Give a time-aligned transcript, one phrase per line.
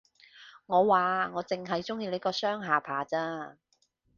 [0.65, 3.55] 我話，我剩係鍾意你個雙下巴咋